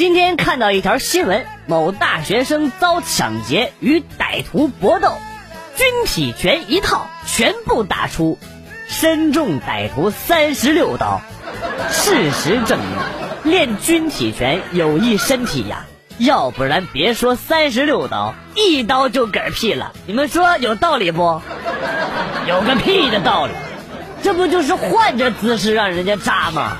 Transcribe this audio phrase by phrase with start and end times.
[0.00, 5.12] 今天看到一条新闻，某大学生遭抢劫，与歹徒搏斗，
[5.76, 8.38] 军体拳一套全部打出，
[8.88, 11.20] 身中歹徒三十六刀。
[11.90, 15.84] 事实证明，练军体拳有益身体呀，
[16.16, 19.92] 要不然别说三十六刀，一刀就嗝屁了。
[20.06, 21.42] 你们说有道理不？
[22.48, 23.52] 有个屁的道理，
[24.22, 26.78] 这不就是换着姿势让人家扎吗？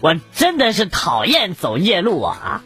[0.00, 2.62] 我真的是讨厌走夜路啊！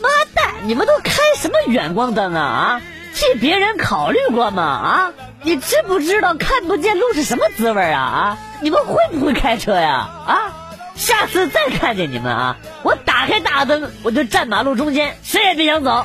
[0.00, 2.82] 妈蛋，你们都开什么远光灯啊啊！
[3.14, 5.12] 替别人考虑过吗啊？
[5.42, 8.38] 你知不知道看不见路是什么滋味啊啊！
[8.60, 10.52] 你们会不会开车呀啊？
[10.94, 16.04] 下次再看见你们啊，我打开大灯，我就站马路中间，谁也别想走。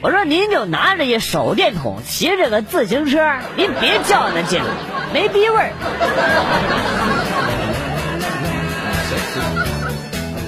[0.00, 4.70] 我说您就拿着一手电筒，骑着个自行车，您别较那劲了，
[5.14, 5.72] 没逼味儿。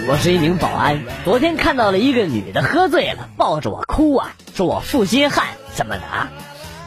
[0.08, 6.30] 我是一名保安，昨天看到了一个女的喝醉了，抱着我哭啊，说我负心汉什么的啊。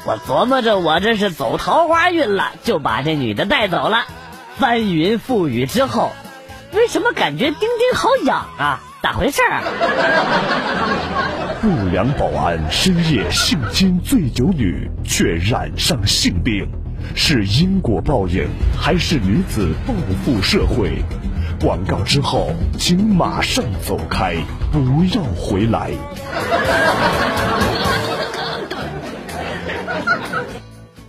[0.06, 4.06] 我琢磨着我这是走桃花运了，就把这女的带走了。
[4.58, 6.14] 翻云覆雨之后，
[6.74, 8.80] 为什么感觉丁丁好痒啊？
[9.04, 9.64] 咋回事啊？
[11.62, 16.66] 不良保安深夜性侵醉酒女，却染上性病，
[17.16, 18.48] 是因果报应，
[18.80, 21.04] 还是女子报复社会？
[21.62, 24.36] 广告之后，请马上走开，
[24.72, 25.92] 不要回来。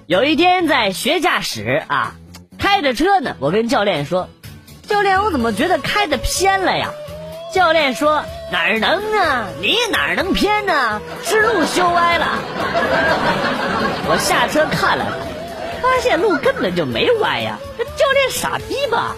[0.06, 2.15] 有一天在学驾驶啊，
[2.59, 4.28] 开着车呢，我跟教练说
[4.89, 6.91] ：“教练，我怎么觉得开的偏了呀？”
[7.55, 9.47] 教练说：“哪儿能啊？
[9.60, 11.00] 你哪儿能偏呢？
[11.25, 12.27] 是路修歪了。
[14.10, 15.29] ”我下车看了。
[15.82, 17.58] 发现路根本就没歪呀！
[17.78, 19.16] 这教练傻逼吧？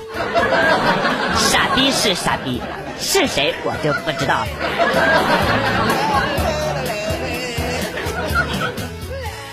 [1.36, 2.62] 傻逼是傻逼，
[3.00, 4.46] 是谁我就不知道了。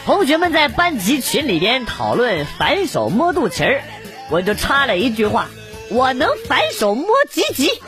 [0.05, 3.81] 同学们在班级群里边讨论反手摸肚脐儿，
[4.29, 5.47] 我就插了一句话
[5.89, 7.81] ：“我能反手摸鸡鸡。”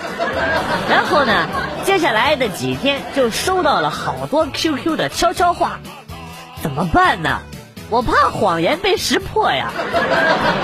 [0.89, 1.47] 然后呢，
[1.83, 5.79] 接下来的几天就收到了好多 QQ 的悄悄话，
[6.61, 7.41] 怎么办呢？
[7.91, 9.69] 我怕谎言被识破呀！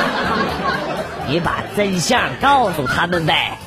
[1.28, 3.60] 你把真相告诉他们呗，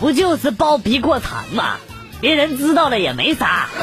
[0.00, 1.76] 不就是包皮过长吗？
[2.20, 3.68] 别人知道了也没啥。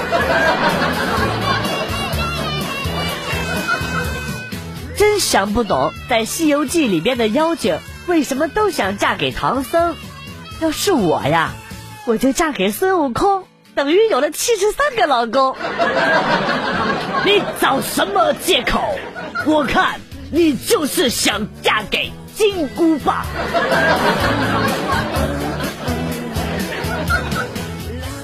[4.98, 9.96] 真想不懂，在《西游记》里边的妖精为什么都想嫁给唐僧？
[10.60, 11.52] 要是我呀，
[12.06, 13.46] 我就嫁给孙悟空。
[13.74, 15.56] 等于有了七十三个老公，
[17.24, 18.94] 你找什么借口？
[19.46, 20.00] 我看
[20.32, 23.26] 你就是想嫁给金箍棒。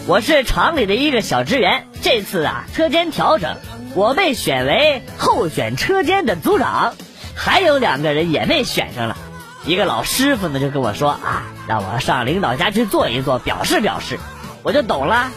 [0.05, 3.57] 我是厂里的一个小职员，这次啊车间调整，
[3.95, 6.93] 我被选为候选车间的组长，
[7.35, 9.17] 还有两个人也被选上了。
[9.65, 14.19] 一个老师傅呢就跟我说啊，让我上领导家去坐一坐，表示表示。
[14.63, 15.31] 我就懂了，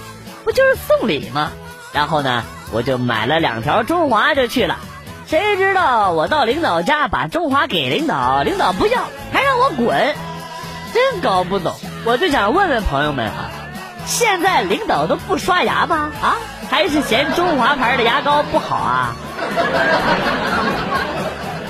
[0.45, 1.51] 不就是送礼吗？
[1.93, 4.79] 然后呢，我就买了两条中华就去了。
[5.31, 10.17] 谁知道我到领导家把中华给领导，领导不要，还让我滚，
[10.93, 11.73] 真搞不懂。
[12.05, 13.49] 我就想问问朋友们啊，
[14.07, 16.11] 现在领导都不刷牙吗？
[16.21, 16.37] 啊，
[16.69, 19.15] 还是嫌中华牌的牙膏不好啊？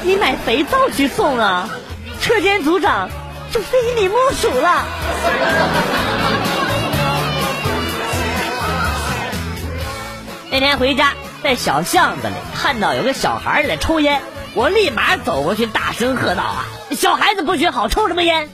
[0.04, 1.68] 你买肥皂去送啊，
[2.18, 3.10] 车间组长
[3.52, 4.86] 就非你莫属了。
[10.50, 11.12] 那天回家，
[11.42, 14.20] 在小巷子里看到有个小孩在抽烟，
[14.54, 18.50] 我立马走过去，大声喝道：“啊，小孩子不学好，抽什么烟？”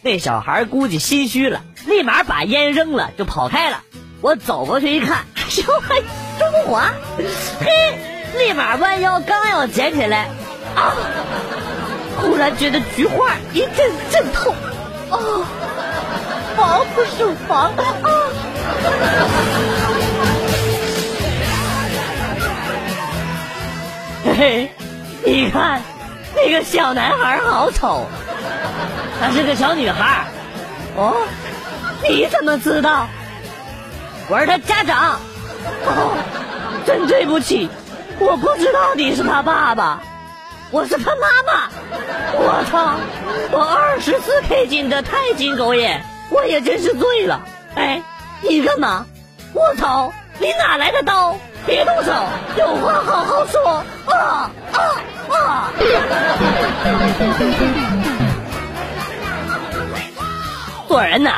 [0.00, 3.82] 那小孩估计心虚了，立马把烟扔了，就跑开了。
[4.22, 6.00] 我走过去一看，小孩
[6.38, 6.90] 中华，
[7.60, 7.98] 嘿，
[8.38, 10.28] 立马弯腰刚要捡起来，
[10.74, 10.94] 啊！
[12.18, 14.54] 忽然觉得菊花一阵阵痛，
[15.10, 15.18] 啊，
[16.56, 17.84] 防不胜防啊！
[24.24, 24.70] 嘿 嘿，
[25.24, 25.82] 你看，
[26.34, 28.06] 那个小男孩好丑，
[29.20, 30.24] 他是个小女孩。
[30.96, 31.26] 哦，
[32.08, 33.06] 你怎么知道？
[34.28, 35.20] 我是他家长。
[35.86, 36.16] 哦，
[36.86, 37.68] 真对不起，
[38.18, 40.00] 我不知道你是他爸爸，
[40.70, 41.68] 我是他妈妈。
[42.34, 42.94] 我操，
[43.50, 47.40] 我二十四 K 斤的太金狗眼，我也真是醉了。
[47.74, 48.02] 哎，
[48.42, 49.06] 你干嘛？
[49.52, 51.36] 我操，你哪来的刀？
[51.66, 52.12] 别动手，
[52.58, 53.84] 有话好好说。
[54.06, 54.78] 啊啊
[55.30, 55.70] 啊！
[60.88, 61.32] 做人呐，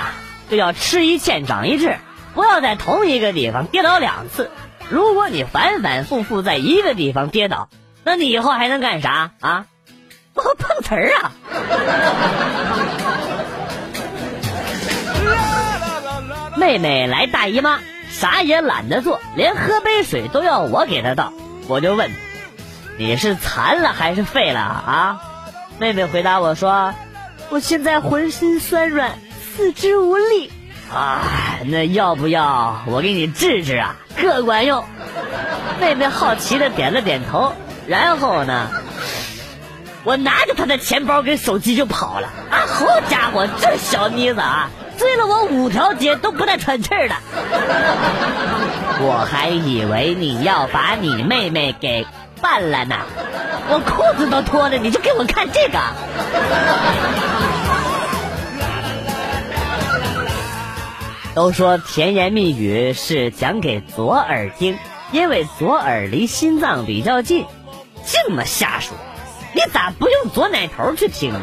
[0.51, 1.97] 就要吃一堑长一智，
[2.35, 4.51] 不要在同一个地方跌倒两次。
[4.89, 7.69] 如果你反反复复在一个地方跌倒，
[8.03, 9.67] 那你以后还能干啥啊？
[10.35, 11.33] 我碰瓷儿啊！
[16.57, 17.79] 妹妹来大姨妈，
[18.15, 21.33] 啥也懒得做，连喝杯水都要我给他倒。
[21.67, 22.11] 我就问，
[22.97, 25.21] 你是残了还是废了啊？
[25.79, 26.95] 妹妹回答我说，
[27.51, 29.19] 我现在浑身酸软，
[29.57, 30.53] 四肢无力。
[30.93, 31.23] 啊，
[31.67, 33.97] 那要不要我给你治治啊？
[34.17, 34.85] 可管用。
[35.81, 37.53] 妹妹好奇的点了点头，
[37.89, 38.69] 然后呢，
[40.05, 42.29] 我拿着她的钱包跟手机就跑了。
[42.49, 44.71] 啊，好家伙，这小妮子啊！
[44.97, 47.15] 追了我五条街都不带喘气儿的，
[49.01, 52.07] 我还以为你要把你妹妹给
[52.41, 52.97] 办了呢，
[53.69, 55.79] 我裤子都脱了，你就给我看这个。
[61.35, 64.79] 都说甜言蜜语是讲给左耳听，
[65.11, 67.47] 因为左耳离心脏比较近。
[68.07, 68.97] 这么瞎说，
[69.53, 71.41] 你咋不用左奶头去听呢？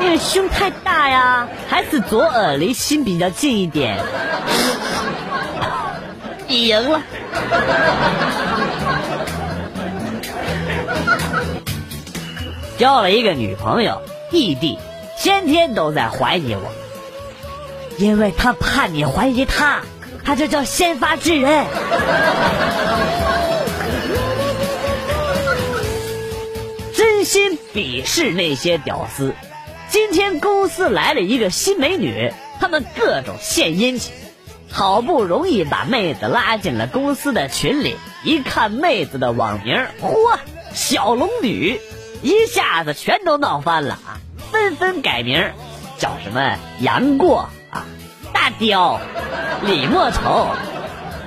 [0.00, 3.98] 因为胸太大呀，还是左耳离心比较近一点。
[6.46, 7.00] 你 赢了。
[12.78, 14.00] 交了一个女朋友，
[14.30, 14.78] 弟弟
[15.18, 16.70] 天天都在怀疑我，
[17.98, 19.80] 因为他怕你怀疑他，
[20.24, 21.66] 他这叫先发制人。
[26.94, 29.34] 真心鄙视那些屌丝。
[29.90, 34.12] 今天公司来了一个新美女，他们各种献殷勤，
[34.70, 40.38] 好不容易把妹子拉进了公司的群里，一看妹子的网名，嚯，
[40.74, 41.80] 小龙女，
[42.22, 44.20] 一下子全都闹翻了啊！
[44.52, 45.52] 纷纷改名，
[45.96, 47.86] 叫什么杨过啊、
[48.34, 49.00] 大雕、
[49.62, 50.48] 李莫愁。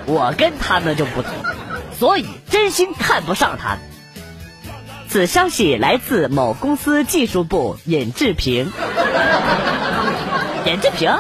[0.06, 1.31] 我跟他们就不同，
[1.98, 3.80] 所以真心看不上他们。
[5.12, 8.72] 此消息来自某公司技术部尹志平。
[10.66, 11.13] 尹志平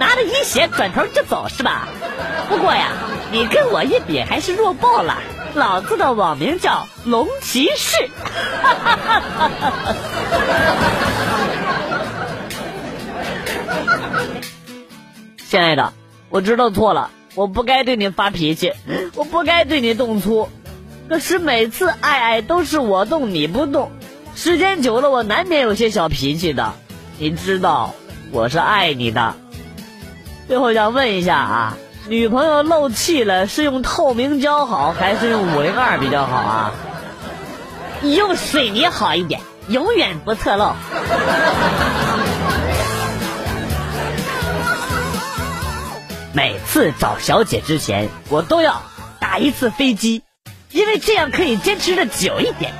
[0.00, 1.86] 拿着一血转头就走是吧？
[2.48, 2.88] 不过呀，
[3.30, 5.18] 你跟我一比还是弱爆了。
[5.54, 7.96] 老子的网名叫龙骑士。
[15.48, 15.92] 亲爱的，
[16.30, 18.72] 我知道错了，我不该对你发脾气，
[19.14, 20.48] 我不该对你动粗。
[21.10, 23.90] 可是每次爱爱都是我动你不动，
[24.36, 26.74] 时间久了我难免有些小脾气的，
[27.18, 27.96] 你知道
[28.30, 29.34] 我是爱你的。
[30.46, 31.76] 最后想问一下啊，
[32.06, 36.72] 女朋友漏气了是用透明胶好还是用五零二比较好啊？
[38.02, 40.76] 用水泥好一点，永远不侧漏。
[46.32, 48.82] 每次找小姐之前，我都要
[49.18, 50.22] 打一次飞机。
[50.72, 52.72] 因为这样可以坚持的久一点，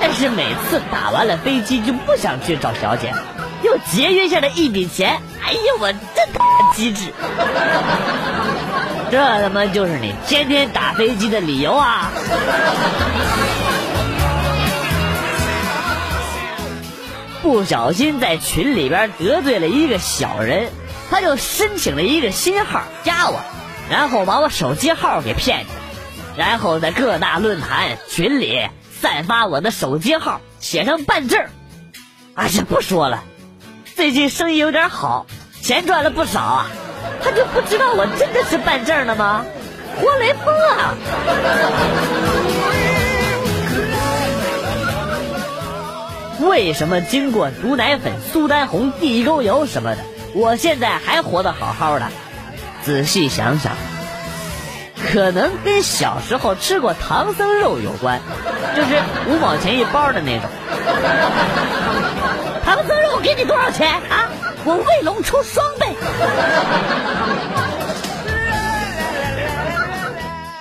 [0.00, 3.12] 但是每次打完了飞机就不想去找小姐，
[3.62, 5.20] 又节约下来一笔钱。
[5.40, 7.12] 哎呀，我真他机智！
[9.12, 12.10] 这他妈就是你天天打飞机的理由啊！
[17.42, 20.72] 不小心在群里边得罪了一个小人，
[21.10, 23.40] 他就申请了一个新号加我，
[23.88, 25.83] 然后把我手机号给骗去。
[26.36, 28.68] 然后在各大论坛群里
[29.00, 31.44] 散发我的手机号，写上办证。
[32.34, 33.22] 哎呀，不说了，
[33.94, 35.26] 最近生意有点好，
[35.62, 36.66] 钱赚了不少啊。
[37.22, 39.44] 他就不知道我真的是办证的吗？
[39.96, 40.94] 活雷锋啊！
[46.40, 50.02] 为什么经过毒奶粉、苏丹红、地沟油什么的，
[50.34, 52.10] 我现在还活得好好的？
[52.82, 53.72] 仔细想想。
[55.14, 58.20] 可能跟小时候吃过唐僧肉有关，
[58.74, 60.50] 就是五毛钱一包的那种。
[62.64, 64.28] 唐僧肉给你多少钱啊？
[64.64, 65.86] 我卫龙出双倍。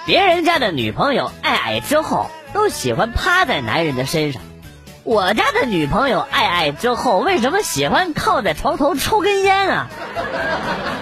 [0.05, 4.43] 别人家的女朋友爱爱之后都喜欢趴在男人的身上，
[5.03, 9.87] 我家的女朋友爱爱之后为什么喜欢靠在床头抽根烟啊？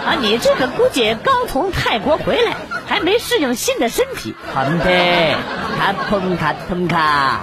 [0.06, 2.56] 啊，你这个估计刚从泰国回来。
[3.02, 5.36] 没适应新的身体，好的，
[5.76, 7.40] 卡砰卡砰卡。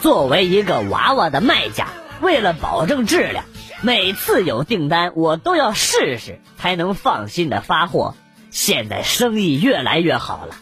[0.00, 1.88] 作为一个娃娃的卖家，
[2.20, 3.44] 为了保证质量，
[3.82, 8.14] 每次有订单我都要试试，才能放心的发货。
[8.50, 10.56] 现在生意越来越好了。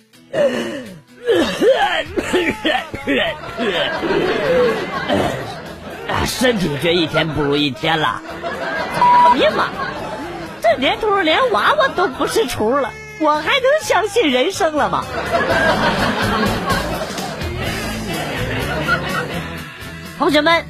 [6.26, 8.22] 身体却一天不如一天了。
[9.32, 9.68] 哎呀妈！
[10.80, 15.04] 这年头连娃娃都不是雏了，我还能相信人生了吗？
[20.16, 20.64] 同学们，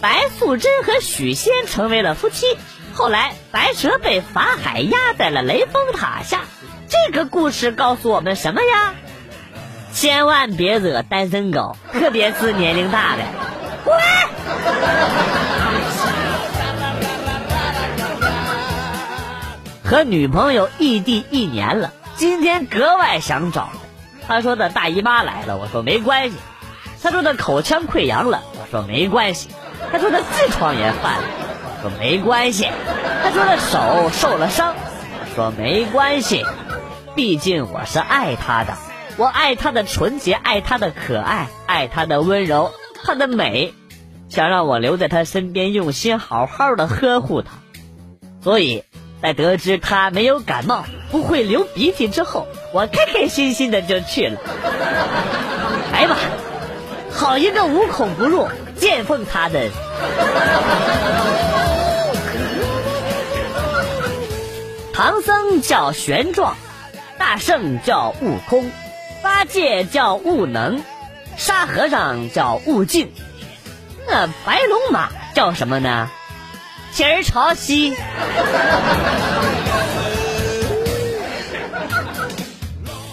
[0.00, 2.46] 白素贞和许仙成为了夫妻。
[2.94, 6.42] 后来，白蛇被法海压在了雷峰塔下。
[6.88, 8.94] 这个故事告诉我们什么呀？
[9.92, 13.22] 千万别惹单身狗，特别是年龄大的。
[13.84, 13.98] 滚！
[19.90, 23.70] 和女朋友异地一年了，今天格外想找。
[24.28, 26.36] 他说的大姨妈来了，我说没关系。
[27.02, 29.48] 他说的口腔溃疡了，我说没关系。
[29.90, 31.24] 他说的痔疮也犯了，
[31.82, 32.68] 我说没关系。
[33.24, 36.46] 他说的手受了伤，我说没关系。
[37.16, 38.76] 毕竟我是爱他的，
[39.16, 42.70] 我爱他的纯洁，爱他的可爱，爱他的温柔，
[43.02, 43.74] 他的美，
[44.28, 47.50] 想让我留在他身边，用心好好的呵护他。
[48.40, 48.84] 所以
[49.22, 54.40] 在得知他没有感冒，不会流鼻涕之后，我开开心心的就去了。
[55.92, 56.16] 来吧，
[57.10, 59.70] 好一个无孔不入、见缝插针。
[64.92, 66.52] 唐僧叫玄奘。
[67.18, 68.70] 大圣叫悟空，
[69.22, 70.82] 八戒叫悟能，
[71.36, 73.12] 沙和尚叫悟净，
[74.08, 76.10] 那白龙马叫什么呢？
[76.92, 77.96] 蹄儿朝西。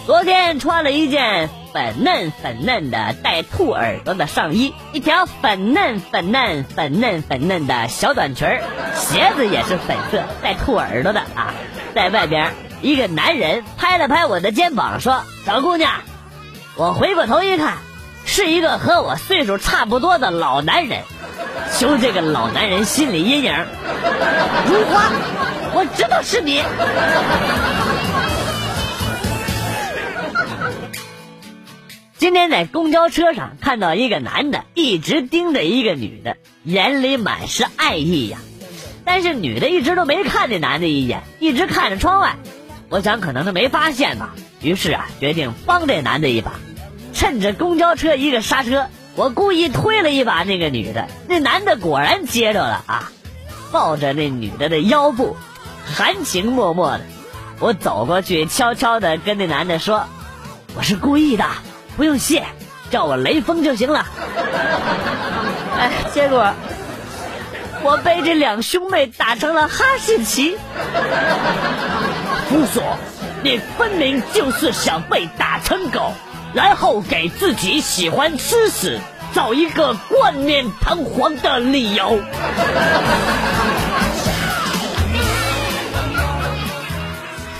[0.06, 8.62] 昨天穿了一件粉嫩粉嫩的带兔耳朵的上衣，一条粉嫩粉嫩粉嫩粉嫩的小短裙儿，
[8.94, 11.52] 鞋子也是粉色带兔耳朵的啊，
[11.94, 12.52] 在外边。
[12.80, 15.92] 一个男人拍了拍我的肩膀，说：“小姑娘。”
[16.76, 17.78] 我回过头一看，
[18.38, 21.02] 是一个和我岁数差不多的老男人。
[21.76, 23.52] 求这个老男人心理阴影。
[24.64, 25.10] 如花，
[25.74, 26.62] 我知道是你。
[32.16, 38.38] 今天在公交车上看到一个男的一直盯着一个女的，眼里满是爱意呀。
[39.04, 42.36] 但是女的一直都没看这男的一眼，一直看着窗外。
[42.88, 46.52] 我想可能他没发现吧，于是啊，决定帮这男的一把。
[47.18, 53.10] 趁着公交车一个刹车，我故意推了一把那个女的，那男的果然接着了啊，
[53.72, 55.36] 抱着那女的的腰部，
[55.84, 57.00] 含情脉脉的。
[57.58, 60.04] 我走过去，悄悄的跟那男的说
[60.78, 61.44] ：“我是故意的，
[61.96, 62.44] 不用谢，
[62.88, 64.06] 叫我雷锋就行了。
[65.76, 66.52] ”哎，结果
[67.82, 70.56] 我被这两兄妹打成了哈士奇。
[72.48, 72.96] 胡说！
[73.42, 76.12] 你分明就是想被打成狗，
[76.54, 79.00] 然后给自己喜欢吃屎
[79.34, 82.20] 找一个冠冕堂皇的理由。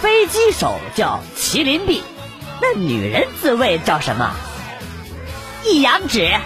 [0.01, 2.03] 飞机手叫麒麟臂，
[2.63, 4.31] 那女人自慰叫什么？
[5.65, 6.31] 一阳指。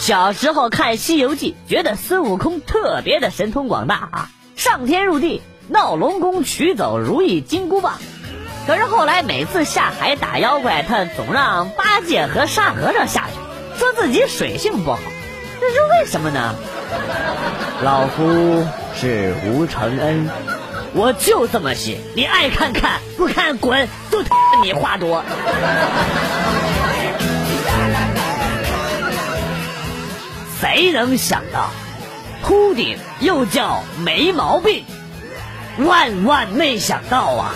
[0.00, 7.94] 小时候看《西游记》，觉得孙悟空特别的神通广大啊，上天入地，闹龙宫取走如意金箍棒。
[8.66, 15.00] 可是后来每次下海打妖怪，他总让八戒和沙和尚下去，说自己水性不好，
[15.60, 16.54] 这是为什么呢？
[17.82, 18.64] 老夫
[18.94, 20.28] 是吴承恩，
[20.92, 24.22] 我就这么写，你爱看看，不看滚，就
[24.62, 25.24] 你话多。
[30.60, 31.70] 谁能想到，
[32.44, 34.84] 秃顶又叫没毛病？
[35.78, 37.54] 万万没想到啊！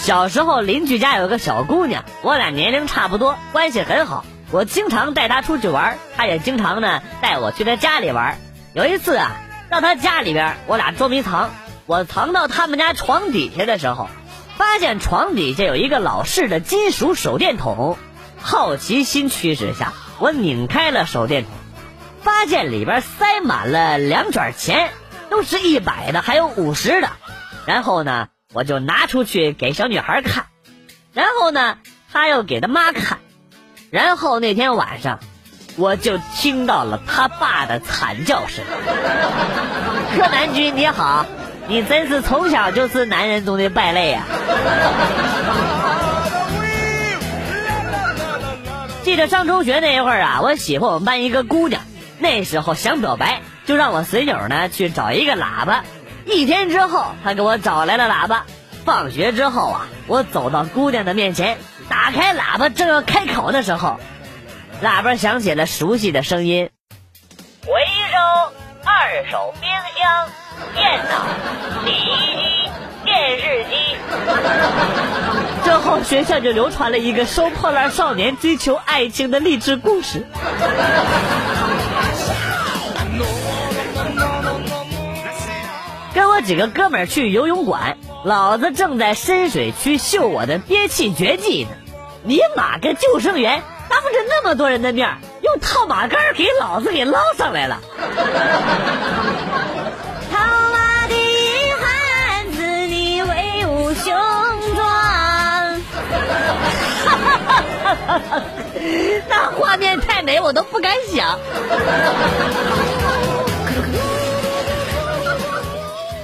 [0.00, 4.24] 小时候邻居家有个小姑娘，我俩年龄差不多，关系很好。
[4.50, 8.38] 我经常带她出去玩，她也经常呢带我去她家里玩。
[8.74, 9.32] 有一次啊，
[9.70, 11.50] 到她家里边，我俩捉迷藏，
[11.86, 14.08] 我藏到他们家床底下的时候。
[14.56, 17.96] 发现床底下有一个老式的金属手电筒，
[18.40, 21.52] 好奇心驱使下，我拧开了手电筒，
[22.22, 24.90] 发现里边塞满了两卷钱，
[25.28, 27.10] 都是一百的，还有五十的。
[27.66, 30.46] 然后呢，我就拿出去给小女孩看，
[31.12, 31.78] 然后呢，
[32.12, 33.18] 她又给她妈看，
[33.90, 35.18] 然后那天晚上，
[35.76, 38.64] 我就听到了他爸的惨叫声。
[40.16, 41.26] 柯南君你好。
[41.68, 44.26] 你真是从小就是男人中的败类啊！
[49.04, 51.80] 记得上中学那一会儿啊，我喜欢我们班一个姑娘，
[52.22, 55.82] 那时候想表白，就让我随手呢去找一个喇叭。
[56.24, 58.44] 一天之后，他给我找来了喇叭。
[58.84, 63.98] 放学之后啊，我走到姑娘的面前，打开喇叭，正要开口的时候，
[64.84, 66.70] 喇叭响起了熟悉的声音：
[67.66, 67.72] 回
[68.12, 68.16] 收
[68.84, 70.28] 二手冰箱、
[70.74, 71.26] 电脑、
[71.84, 72.70] 洗衣机、
[73.04, 73.74] 电视机。
[75.64, 80.24] 之后，学校就流传了一个收破烂少年追求爱情的励志故事。
[86.14, 91.70] 跟我几个哥们儿去游泳馆，老子正在深水区秀我的憋气绝技呢。
[92.22, 95.08] 尼玛个救生员，当着那么多人的面，
[95.42, 97.80] 用套马杆给老子给捞上来了。
[100.30, 100.38] 套
[100.70, 101.14] 马的
[101.80, 104.14] 汉子，你威武雄
[104.76, 105.80] 壮。
[109.28, 111.38] 那画面太美，我都不敢想。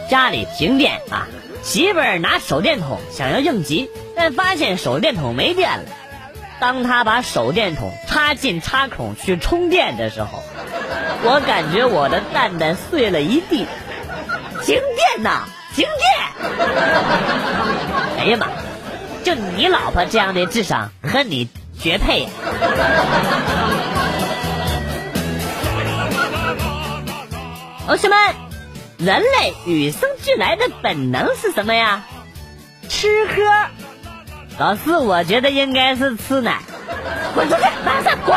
[0.08, 1.28] 家里停电啊，
[1.62, 5.84] 媳妇儿拿手电筒想要应急，但发现手电筒没电了。
[6.60, 10.42] 当他把手电筒插进插孔去充电的时候，
[11.22, 13.66] 我感觉我的蛋蛋碎了一地。
[14.64, 15.44] 停电呐！
[15.74, 16.50] 停电！
[18.18, 18.48] 哎呀妈！
[19.22, 21.48] 就你老婆这样的智商，和你
[21.78, 22.28] 绝配！
[27.86, 28.47] 同学们。
[28.98, 32.04] 人类与生俱来的本能是什么呀？
[32.88, 33.32] 吃喝。
[34.58, 36.60] 老师，我觉得应该是吃奶。
[37.32, 37.62] 滚出去！
[37.84, 38.36] 马上滚！